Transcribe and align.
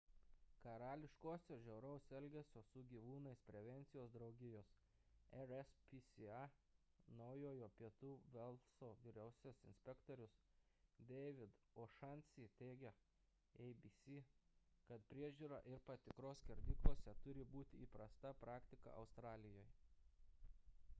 karališkosios 0.61 1.59
žiauraus 1.63 2.05
elgesio 2.19 2.61
su 2.67 2.81
gyvūnais 2.93 3.41
prevencijos 3.49 4.13
draugijos 4.13 4.71
rspca 5.41 6.39
naujojo 7.19 7.67
pietų 7.81 8.09
velso 8.37 8.89
vyriausiasis 9.03 9.67
inspektorius 9.73 10.39
david 11.11 11.61
o'shannessy 11.85 12.47
teigė 12.63 12.89
abc 13.67 14.07
kad 14.89 15.05
priežiūra 15.13 15.59
ir 15.75 15.83
patikros 15.91 16.41
skerdyklose 16.45 17.15
turi 17.27 17.45
būti 17.55 17.85
įprasta 17.87 18.33
praktika 18.45 18.97
australijoje 19.03 19.69